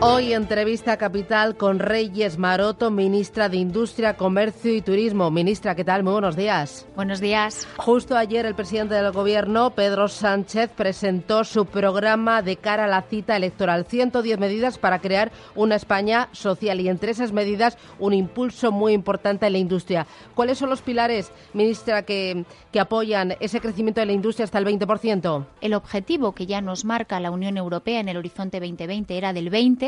[0.00, 5.32] Hoy entrevista capital con Reyes Maroto, ministra de Industria, Comercio y Turismo.
[5.32, 6.04] Ministra, ¿qué tal?
[6.04, 6.86] Muy buenos días.
[6.94, 7.66] Buenos días.
[7.78, 13.02] Justo ayer el presidente del Gobierno, Pedro Sánchez, presentó su programa de cara a la
[13.02, 13.86] cita electoral.
[13.86, 19.46] 110 medidas para crear una España social y entre esas medidas un impulso muy importante
[19.46, 20.06] en la industria.
[20.36, 24.66] ¿Cuáles son los pilares, ministra, que, que apoyan ese crecimiento de la industria hasta el
[24.66, 25.44] 20%?
[25.60, 29.50] El objetivo que ya nos marca la Unión Europea en el horizonte 2020 era del
[29.50, 29.87] 20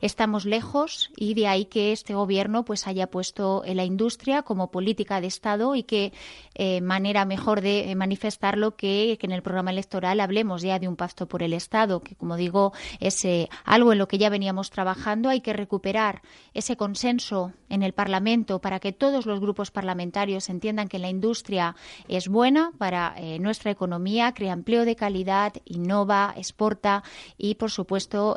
[0.00, 5.20] estamos lejos y de ahí que este gobierno pues haya puesto la industria como política
[5.20, 6.12] de Estado y que
[6.54, 10.96] eh, manera mejor de manifestarlo que, que, en el programa electoral hablemos ya de un
[10.96, 14.70] pacto por el Estado, que como digo es eh, algo en lo que ya veníamos
[14.70, 15.28] trabajando.
[15.28, 16.22] Hay que recuperar
[16.54, 21.76] ese consenso en el Parlamento para que todos los grupos parlamentarios entiendan que la industria
[22.08, 27.02] es buena para eh, nuestra economía, crea empleo de calidad, innova, exporta
[27.38, 28.36] y, por supuesto,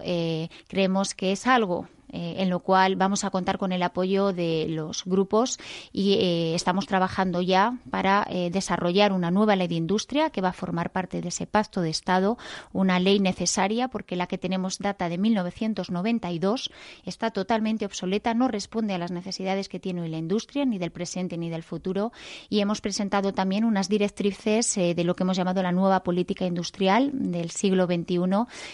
[0.68, 4.67] creemos que es algo eh, en lo cual vamos a contar con el apoyo de
[4.69, 5.58] los grupos
[5.92, 10.50] y eh, estamos trabajando ya para eh, desarrollar una nueva ley de industria que va
[10.50, 12.38] a formar parte de ese pacto de Estado,
[12.72, 16.69] una ley necesaria porque la que tenemos data de 1992
[17.03, 20.91] está totalmente obsoleta, no responde a las necesidades que tiene hoy la industria, ni del
[20.91, 22.11] presente ni del futuro,
[22.47, 27.09] y hemos presentado también unas directrices de lo que hemos llamado la nueva política industrial
[27.11, 28.19] del siglo XXI,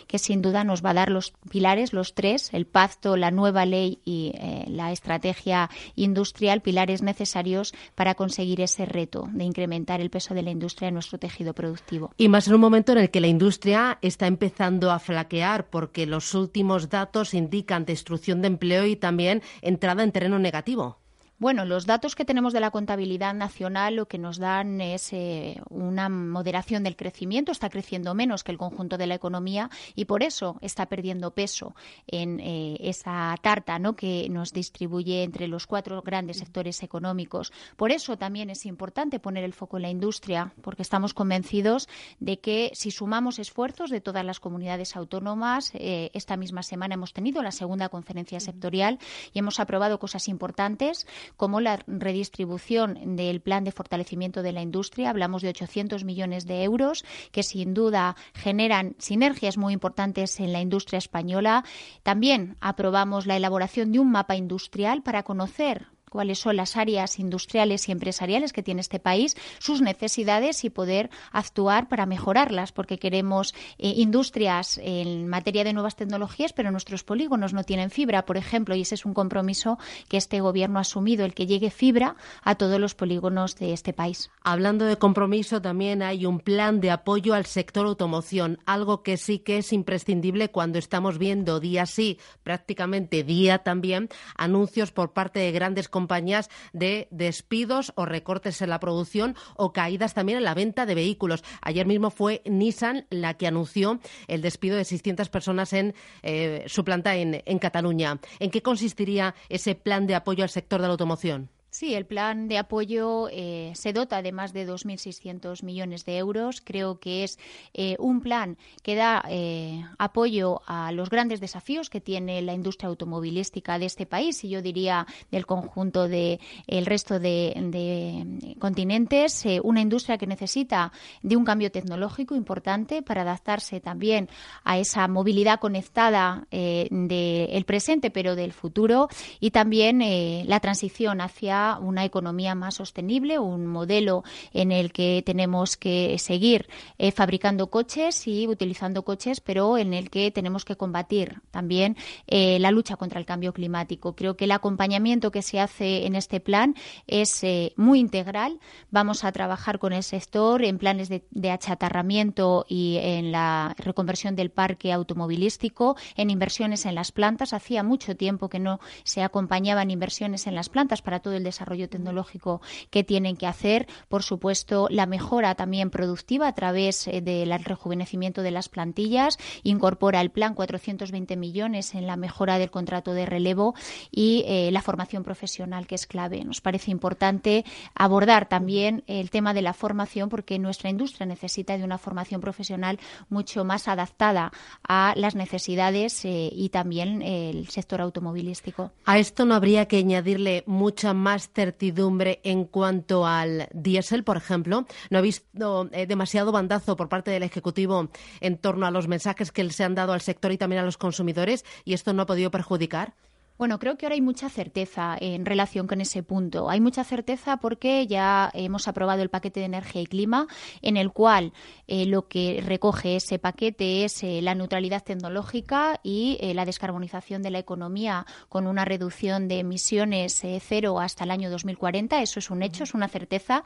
[0.08, 3.66] que sin duda nos va a dar los pilares, los tres, el pacto, la nueva
[3.66, 10.10] ley y eh, la estrategia industrial pilares necesarios para conseguir ese reto de incrementar el
[10.10, 12.12] peso de la industria en nuestro tejido productivo.
[12.18, 16.06] Y más en un momento en el que la industria está empezando a flaquear porque
[16.06, 20.99] los últimos datos indican destrucción de empleo y también entrada en terreno negativo.
[21.40, 25.62] Bueno, los datos que tenemos de la contabilidad nacional lo que nos dan es eh,
[25.70, 30.22] una moderación del crecimiento, está creciendo menos que el conjunto de la economía y por
[30.22, 31.76] eso está perdiendo peso
[32.08, 33.96] en eh, esa tarta ¿no?
[33.96, 37.54] que nos distribuye entre los cuatro grandes sectores económicos.
[37.78, 41.88] Por eso también es importante poner el foco en la industria, porque estamos convencidos
[42.20, 47.14] de que si sumamos esfuerzos de todas las comunidades autónomas, eh, esta misma semana hemos
[47.14, 49.00] tenido la segunda conferencia sectorial
[49.32, 51.08] y hemos aprobado cosas importantes
[51.38, 55.10] como la redistribución del plan de fortalecimiento de la industria.
[55.10, 60.62] Hablamos de 800 millones de euros que sin duda generan sinergias muy importantes en la
[60.62, 61.64] industria española.
[62.04, 67.88] También aprobamos la elaboración de un mapa industrial para conocer cuáles son las áreas industriales
[67.88, 73.54] y empresariales que tiene este país, sus necesidades y poder actuar para mejorarlas, porque queremos
[73.78, 78.76] eh, industrias en materia de nuevas tecnologías, pero nuestros polígonos no tienen fibra, por ejemplo,
[78.76, 79.78] y ese es un compromiso
[80.08, 83.94] que este Gobierno ha asumido, el que llegue fibra a todos los polígonos de este
[83.94, 84.32] país.
[84.44, 89.40] Hablando de compromiso, también hay un plan de apoyo al sector automoción, algo que sí
[89.40, 95.52] que es imprescindible cuando estamos viendo día sí, prácticamente día también, anuncios por parte de
[95.52, 100.54] grandes compañías compañías de despidos o recortes en la producción o caídas también en la
[100.54, 101.44] venta de vehículos.
[101.62, 105.94] Ayer mismo fue Nissan la que anunció el despido de 600 personas en
[106.24, 108.20] eh, su planta en, en Cataluña.
[108.40, 111.50] ¿En qué consistiría ese plan de apoyo al sector de la automoción?
[111.80, 116.60] Sí, el plan de apoyo eh, se dota de más de 2.600 millones de euros.
[116.60, 117.40] Creo que es
[117.74, 122.90] eh, un plan que da eh, apoyo a los grandes desafíos que tiene la industria
[122.90, 126.40] automovilística de este país y yo diría del conjunto del
[126.86, 129.46] resto de, de continentes.
[129.64, 130.92] una industria que necesita
[131.22, 134.28] de un cambio tecnológico importante para adaptarse también
[134.66, 139.08] a esa movilidad conectada del presente, pero del futuro
[139.40, 140.04] y también
[140.46, 144.24] la transición hacia una economía más sostenible, un modelo
[144.54, 146.68] en el que tenemos que seguir
[146.98, 151.98] eh, fabricando coches y utilizando coches, pero en el que tenemos que combatir también
[152.28, 154.16] eh, la lucha contra el cambio climático.
[154.16, 156.76] Creo que el acompañamiento que se hace en este plan
[157.08, 158.60] es eh, muy integral.
[158.90, 164.36] Vamos a trabajar con el sector en planes de, de achatarramiento y en la reconversión
[164.36, 167.54] del parque automovilístico, en inversiones en las plantas.
[167.54, 171.59] Hacía mucho tiempo que no se acompañaban inversiones en las plantas para todo el desarrollo
[171.90, 173.88] tecnológico que tienen que hacer.
[174.08, 179.38] Por supuesto, la mejora también productiva a través eh, del rejuvenecimiento de las plantillas.
[179.64, 183.76] Incorpora el plan 420 millones en la mejora del contrato de relevo
[184.12, 186.44] y eh, la formación profesional, que es clave.
[186.44, 187.66] Nos parece importante
[187.96, 193.00] abordar también el tema de la formación porque nuestra industria necesita de una formación profesional
[193.30, 194.52] mucho más adaptada
[194.88, 198.92] a las necesidades eh, y también el sector automovilístico.
[199.06, 204.36] A esto no habría que añadirle mucha más más certidumbre en cuanto al diésel, por
[204.36, 204.86] ejemplo.
[205.10, 208.10] No ha visto eh, demasiado bandazo por parte del Ejecutivo
[208.42, 210.98] en torno a los mensajes que se han dado al sector y también a los
[210.98, 213.14] consumidores y esto no ha podido perjudicar.
[213.60, 216.70] Bueno, creo que ahora hay mucha certeza en relación con ese punto.
[216.70, 220.48] Hay mucha certeza porque ya hemos aprobado el paquete de energía y clima,
[220.82, 221.52] en el cual
[221.86, 227.42] eh, lo que recoge ese paquete es eh, la neutralidad tecnológica y eh, la descarbonización
[227.42, 232.22] de la economía con una reducción de emisiones cero hasta el año 2040.
[232.22, 233.64] Eso es un hecho, es una certeza.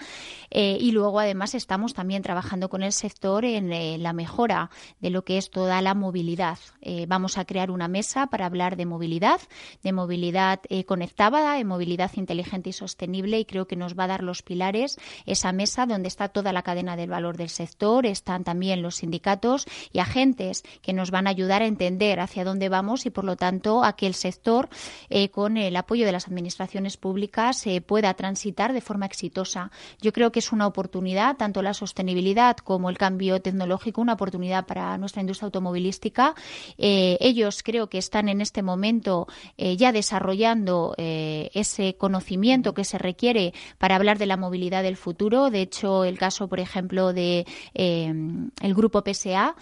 [0.50, 5.38] y luego, además, estamos también trabajando con el sector en la mejora de lo que
[5.38, 6.57] es toda la movilidad.
[7.07, 9.39] vamos a crear una mesa para hablar de movilidad
[9.83, 14.07] de movilidad eh, conectada, de movilidad inteligente y sostenible y creo que nos va a
[14.07, 18.44] dar los pilares esa mesa donde está toda la cadena del valor del sector, están
[18.44, 23.06] también los sindicatos y agentes que nos van a ayudar a entender hacia dónde vamos
[23.06, 24.69] y por lo tanto a que el sector
[25.09, 29.71] eh, con el apoyo de las administraciones públicas eh, pueda transitar de forma exitosa.
[30.01, 34.65] Yo creo que es una oportunidad, tanto la sostenibilidad como el cambio tecnológico, una oportunidad
[34.65, 36.36] para nuestra industria automovilística.
[36.77, 39.27] ellos creo que están en este momento
[39.78, 45.50] ya desarrollando eh, ese conocimiento que se requiere para hablar de la movilidad del futuro.
[45.50, 48.14] De hecho, el caso, por ejemplo, de eh,
[48.62, 49.56] el grupo PSA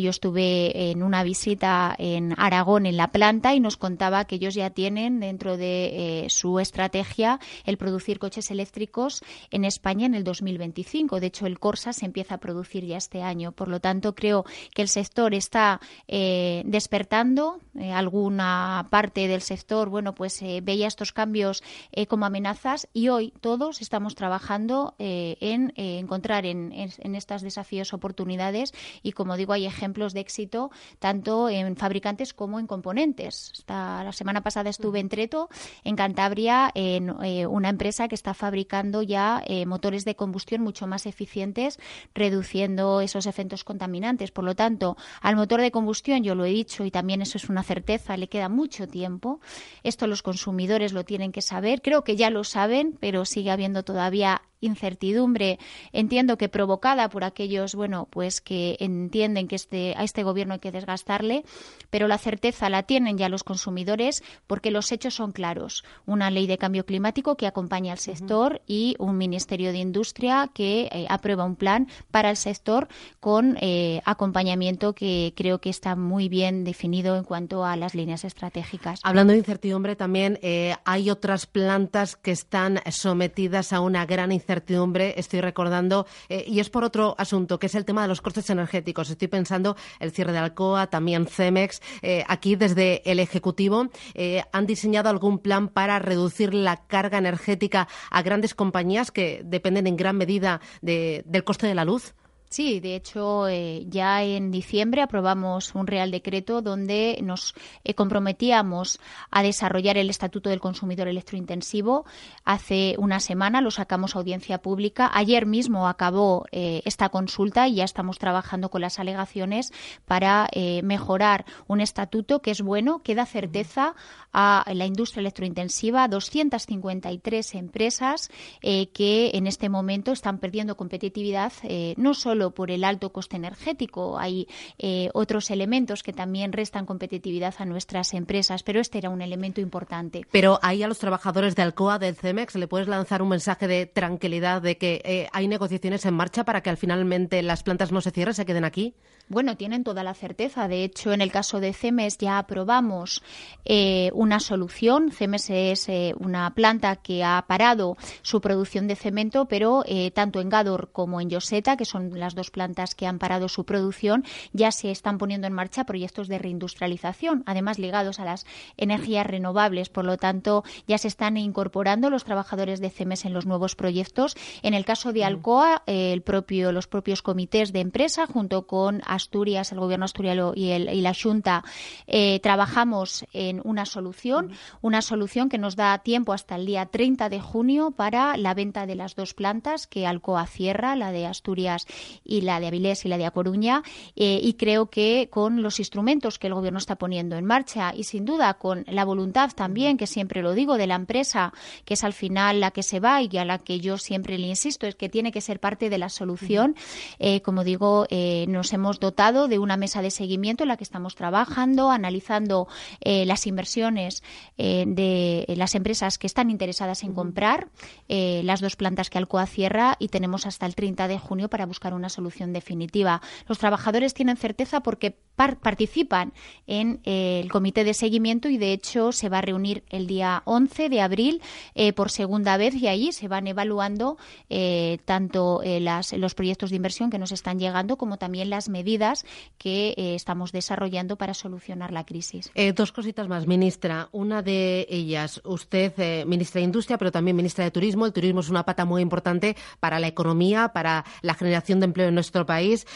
[0.00, 4.54] yo estuve en una visita en Aragón, en la planta, y nos contaba que ellos
[4.54, 10.24] ya tienen dentro de eh, su estrategia el producir coches eléctricos en España en el
[10.24, 11.20] 2025.
[11.20, 13.52] De hecho, el Corsa se empieza a producir ya este año.
[13.52, 14.44] Por lo tanto, creo
[14.74, 17.60] que el sector está eh, despertando.
[17.78, 21.62] Eh, alguna parte del sector, bueno, pues veía estos cambios
[22.08, 29.12] como amenazas y hoy todos estamos trabajando en encontrar en, en, estos desafíos oportunidades y,
[29.12, 33.52] como digo, hay ejemplos ejemplos de éxito tanto en fabricantes como en componentes.
[33.68, 35.50] la semana pasada estuve en Treto,
[35.84, 40.86] en Cantabria, en eh, una empresa que está fabricando ya eh, motores de combustión mucho
[40.86, 41.78] más eficientes,
[42.14, 44.30] reduciendo esos efectos contaminantes.
[44.30, 47.50] Por lo tanto, al motor de combustión, yo lo he dicho y también eso es
[47.50, 49.40] una certeza, le queda mucho tiempo.
[49.82, 51.82] Esto los consumidores lo tienen que saber.
[51.82, 55.58] Creo que ya lo saben, pero sigue habiendo todavía incertidumbre,
[55.92, 60.60] entiendo que provocada por aquellos, bueno, pues que entienden que este, a este gobierno hay
[60.60, 61.44] que desgastarle,
[61.90, 65.84] pero la certeza la tienen ya los consumidores porque los hechos son claros.
[66.06, 70.88] Una ley de cambio climático que acompaña al sector y un Ministerio de Industria que
[70.90, 72.88] eh, aprueba un plan para el sector
[73.20, 78.24] con eh, acompañamiento que creo que está muy bien definido en cuanto a las líneas
[78.24, 79.00] estratégicas.
[79.02, 84.53] Hablando de incertidumbre, también eh, hay otras plantas que están sometidas a una gran incertidumbre
[84.54, 88.20] incertidumbre, estoy recordando, eh, y es por otro asunto, que es el tema de los
[88.20, 89.10] costes energéticos.
[89.10, 91.82] Estoy pensando el cierre de Alcoa, también Cemex.
[92.02, 97.88] Eh, aquí, desde el Ejecutivo, eh, han diseñado algún plan para reducir la carga energética
[98.10, 102.14] a grandes compañías que dependen en gran medida del coste de la luz.
[102.54, 107.52] Sí, de hecho, eh, ya en diciembre aprobamos un Real Decreto donde nos
[107.82, 109.00] eh, comprometíamos
[109.32, 112.06] a desarrollar el Estatuto del Consumidor Electrointensivo.
[112.44, 115.10] Hace una semana lo sacamos a audiencia pública.
[115.12, 119.72] Ayer mismo acabó eh, esta consulta y ya estamos trabajando con las alegaciones
[120.04, 120.48] para
[120.84, 123.96] mejorar un estatuto que es bueno, que da certeza
[124.32, 128.30] a la industria electrointensiva, 253 empresas
[128.60, 131.52] que en este momento están perdiendo competitividad,
[131.96, 134.48] no solo por el alto coste energético, hay
[134.78, 139.60] eh, otros elementos que también restan competitividad a nuestras empresas, pero este era un elemento
[139.60, 140.22] importante.
[140.30, 143.86] Pero ahí a los trabajadores de Alcoa, del CEMEX, le puedes lanzar un mensaje de
[143.86, 148.00] tranquilidad de que eh, hay negociaciones en marcha para que al finalmente las plantas no
[148.00, 148.94] se cierren, se queden aquí.
[149.28, 150.68] Bueno, tienen toda la certeza.
[150.68, 153.22] De hecho, en el caso de CEMES ya aprobamos
[153.64, 155.10] eh, una solución.
[155.10, 159.82] CEMES es una planta que ha parado su producción de cemento, pero
[160.12, 163.64] tanto en Gador como en Yoseta, que son las dos plantas que han parado su
[163.64, 169.26] producción, ya se están poniendo en marcha proyectos de reindustrialización, además ligados a las energías
[169.26, 169.90] renovables.
[169.90, 174.36] Por lo tanto, ya se están incorporando los trabajadores de CEMES en los nuevos proyectos.
[174.62, 179.72] En el caso de Alcoa, el propio, los propios comités de empresa, junto con Asturias,
[179.72, 181.62] el gobierno asturiano y, el, y la Junta,
[182.06, 187.28] eh, trabajamos en una solución, una solución que nos da tiempo hasta el día 30
[187.28, 191.86] de junio para la venta de las dos plantas que Alcoa cierra, la de Asturias
[192.24, 193.82] y la de Avilés y la de A Coruña,
[194.16, 198.04] eh, y creo que con los instrumentos que el Gobierno está poniendo en marcha y
[198.04, 201.52] sin duda con la voluntad también, que siempre lo digo, de la empresa,
[201.84, 204.46] que es al final la que se va y a la que yo siempre le
[204.46, 206.76] insisto, es que tiene que ser parte de la solución.
[207.18, 210.84] Eh, como digo, eh, nos hemos dotado de una mesa de seguimiento en la que
[210.84, 212.68] estamos trabajando, analizando
[213.04, 214.22] las inversiones
[214.56, 217.68] de las empresas que están interesadas en comprar
[218.08, 221.94] las dos plantas que Alcoa cierra y tenemos hasta el 30 de junio para buscar
[221.94, 223.20] una solución definitiva.
[223.48, 226.32] Los trabajadores tienen certeza porque participan
[226.66, 230.42] en eh, el comité de seguimiento y de hecho se va a reunir el día
[230.44, 231.42] 11 de abril
[231.74, 234.16] eh, por segunda vez y ahí se van evaluando
[234.48, 239.24] eh, tanto las, los proyectos de inversión que nos están llegando como también las medidas
[239.58, 242.50] que estamos desarrollando para solucionar la crisis.
[242.74, 244.08] dos cositas más, ministra.
[244.12, 248.06] Una de ellas, usted, ministra de Industria, pero también ministra de Turismo.
[248.06, 252.14] El turismo es una pata muy importante para la economía, para la generación de en
[252.14, 252.86] nuestro país.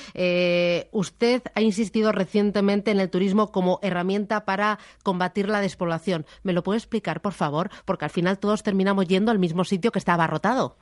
[0.92, 6.26] usted ha insistido recientemente en el turismo como herramienta para combatir la despoblación.
[6.42, 7.70] ¿Me lo puede explicar, por favor?
[7.84, 10.76] Porque al final todos terminamos yendo al mismo sitio que está abarrotado.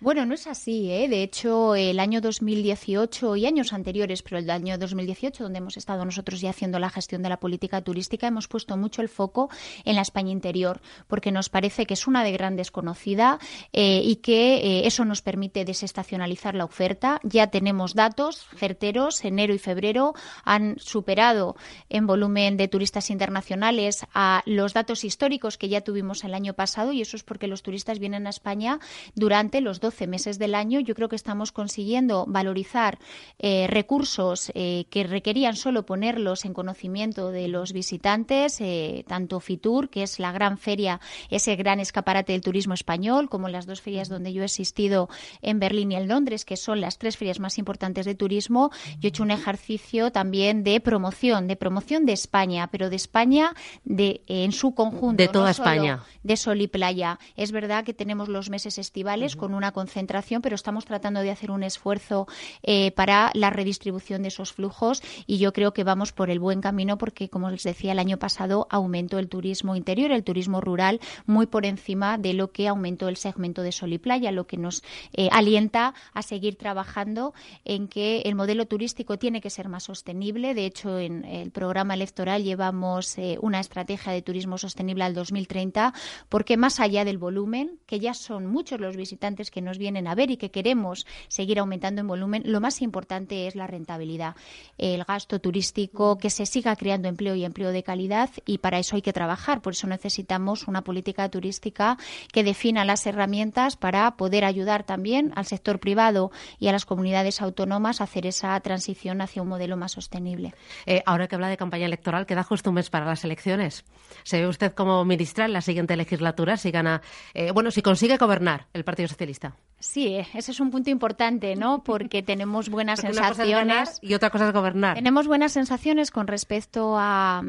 [0.00, 0.90] Bueno, no es así.
[0.90, 1.08] ¿eh?
[1.08, 6.04] De hecho, el año 2018 y años anteriores, pero el año 2018, donde hemos estado
[6.04, 9.48] nosotros ya haciendo la gestión de la política turística, hemos puesto mucho el foco
[9.84, 13.38] en la España interior, porque nos parece que es una de gran desconocida
[13.72, 17.20] eh, y que eh, eso nos permite desestacionalizar la oferta.
[17.22, 19.24] Ya tenemos datos certeros.
[19.24, 20.12] Enero y febrero
[20.44, 21.56] han superado
[21.88, 26.92] en volumen de turistas internacionales a los datos históricos que ya tuvimos el año pasado
[26.92, 28.80] y eso es porque los turistas vienen a España
[29.14, 32.98] durante los 12 meses del año, yo creo que estamos consiguiendo valorizar
[33.38, 39.88] eh, recursos eh, que requerían solo ponerlos en conocimiento de los visitantes, eh, tanto Fitur,
[39.88, 44.08] que es la gran feria, ese gran escaparate del turismo español, como las dos ferias
[44.08, 45.08] donde yo he asistido
[45.42, 48.70] en Berlín y en Londres, que son las tres ferias más importantes de turismo.
[48.98, 53.54] Yo he hecho un ejercicio también de promoción, de promoción de España, pero de España
[53.84, 55.22] de, en su conjunto.
[55.22, 56.02] De toda España.
[56.22, 57.18] De sol y playa.
[57.36, 61.50] Es verdad que tenemos los meses estivales con una concentración, pero estamos tratando de hacer
[61.50, 62.26] un esfuerzo
[62.62, 66.62] eh, para la redistribución de esos flujos y yo creo que vamos por el buen
[66.62, 71.00] camino porque, como les decía, el año pasado aumentó el turismo interior, el turismo rural,
[71.26, 74.56] muy por encima de lo que aumentó el segmento de sol y playa, lo que
[74.56, 77.34] nos eh, alienta a seguir trabajando
[77.66, 80.54] en que el modelo turístico tiene que ser más sostenible.
[80.54, 85.92] De hecho, en el programa electoral llevamos eh, una estrategia de turismo sostenible al 2030
[86.28, 90.14] porque más allá del volumen, que ya son muchos los visitantes que nos vienen a
[90.14, 94.36] ver y que queremos seguir aumentando en volumen, lo más importante es la rentabilidad,
[94.78, 98.96] el gasto turístico, que se siga creando empleo y empleo de calidad y para eso
[98.96, 99.62] hay que trabajar.
[99.62, 101.98] Por eso necesitamos una política turística
[102.32, 107.40] que defina las herramientas para poder ayudar también al sector privado y a las comunidades
[107.42, 110.54] autónomas a hacer esa transición hacia un modelo más sostenible.
[110.86, 113.84] Eh, ahora que habla de campaña electoral, queda justo un mes para las elecciones.
[114.22, 117.02] ¿Se ve usted como ministra en la siguiente legislatura si gana,
[117.34, 119.53] eh, bueno, si consigue gobernar el Partido Socialista?
[119.84, 121.84] Sí, ese es un punto importante, ¿no?
[121.84, 123.98] Porque tenemos buenas sensaciones.
[124.00, 124.94] y otra cosa es gobernar.
[124.96, 127.42] Tenemos buenas sensaciones con respecto a,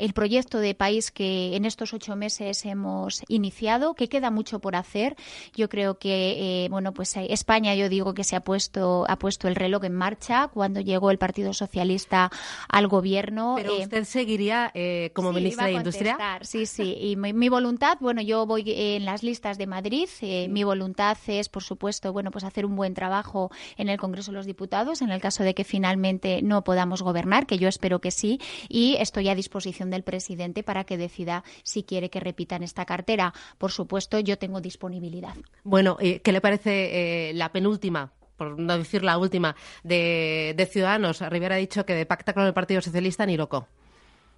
[0.00, 4.74] el proyecto de país que en estos ocho meses hemos iniciado, que queda mucho por
[4.74, 5.14] hacer.
[5.54, 9.16] Yo creo que, eh, bueno, pues eh, España, yo digo que se ha puesto, ha
[9.16, 12.32] puesto el reloj en marcha cuando llegó el Partido Socialista
[12.68, 13.54] al gobierno.
[13.56, 14.72] Pero eh, usted seguiría
[15.14, 16.18] como ministra de Industria.
[16.42, 16.96] Sí, sí.
[17.00, 20.08] Y mi, mi, voluntad, bueno, yo voy en las listas de Madrid.
[20.48, 24.36] Mi voluntad es, por supuesto, bueno, pues hacer un buen trabajo en el Congreso de
[24.36, 28.10] los Diputados, en el caso de que finalmente no podamos gobernar, que yo espero que
[28.10, 32.84] sí, y estoy a disposición del presidente para que decida si quiere que repitan esta
[32.84, 33.34] cartera.
[33.58, 35.34] Por supuesto, yo tengo disponibilidad.
[35.64, 41.20] Bueno, ¿qué le parece eh, la penúltima por no decir la última, de, de Ciudadanos.
[41.28, 43.66] Rivera ha dicho que de pacta con el Partido Socialista ni loco.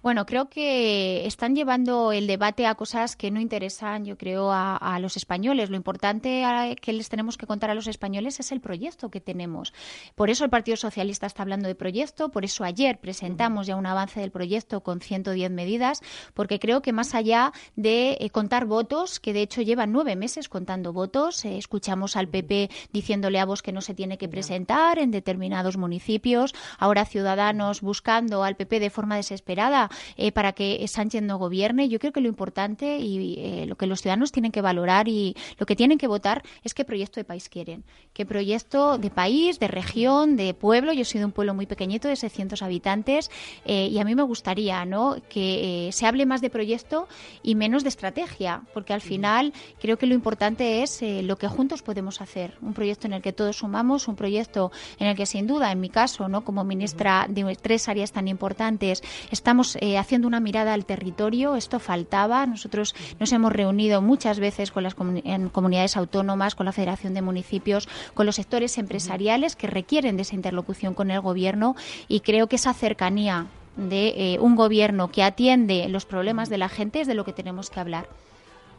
[0.03, 4.97] Bueno, creo que están llevando el debate a cosas que no interesan, yo creo, a,
[4.99, 5.69] los españoles.
[5.69, 6.43] Lo importante
[6.81, 9.73] que les tenemos que contar a los españoles es el proyecto que tenemos.
[10.15, 13.85] Por eso el Partido Socialista está hablando de proyecto, por eso ayer presentamos ya un
[13.85, 16.01] avance del proyecto con 110 medidas,
[16.33, 20.49] porque creo que más allá de eh, contar votos, que de hecho llevan nueve meses
[20.49, 24.97] contando votos, eh, escuchamos al PP diciéndole a vos que no se tiene que presentar
[24.97, 31.21] en determinados municipios, ahora Ciudadanos buscando al PP de forma desesperada eh, para que Sánchez
[31.21, 31.89] no gobierne.
[31.89, 35.35] Yo creo que lo importante y eh, lo que los ciudadanos tienen que valorar y
[35.57, 37.83] lo que tienen que votar es qué proyecto de país quieren.
[38.13, 40.93] Qué proyecto de país, de región, de pueblo.
[40.93, 43.29] Yo soy de un pueblo muy pequeñito, de 600 habitantes,
[43.65, 45.17] eh, y a mí me gustaría ¿no?
[45.29, 47.07] que se hable más de proyecto
[47.43, 51.81] y menos de estrategia, porque al final creo que lo importante es lo que juntos
[51.81, 52.57] podemos hacer.
[52.61, 55.79] Un proyecto en el que todos sumamos, un proyecto en el que sin duda, en
[55.79, 56.43] mi caso, ¿no?
[56.43, 61.55] como ministra de tres áreas tan importantes, estamos eh, haciendo una mirada al territorio.
[61.55, 62.45] Esto faltaba.
[62.45, 67.89] Nosotros nos hemos reunido muchas veces con las comunidades autónomas, con la Federación de Municipios,
[68.13, 71.75] con los sectores empresariales que requieren de esa interlocución con el Gobierno
[72.07, 76.69] y creo que esa cercanía de eh, un Gobierno que atiende los problemas de la
[76.69, 78.07] gente es de lo que tenemos que hablar.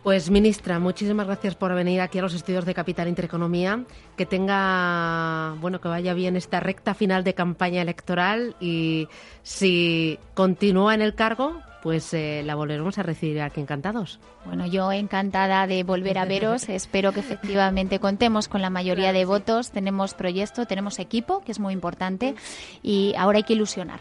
[0.03, 3.85] Pues ministra, muchísimas gracias por venir aquí a los estudios de Capital Intereconomía.
[4.17, 9.07] Que tenga, bueno, que vaya bien esta recta final de campaña electoral y
[9.45, 14.19] si continúa en el cargo, pues eh, la volveremos a recibir aquí encantados.
[14.45, 16.69] Bueno, yo encantada de volver a veros.
[16.69, 19.71] Espero que efectivamente contemos con la mayoría de votos.
[19.71, 22.35] Tenemos proyecto, tenemos equipo, que es muy importante,
[22.83, 24.01] y ahora hay que ilusionar.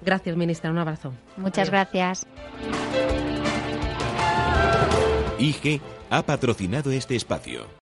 [0.00, 0.70] Gracias, ministra.
[0.70, 1.12] Un abrazo.
[1.36, 2.26] Muchas gracias.
[5.44, 7.66] IG ha patrocinado este espacio.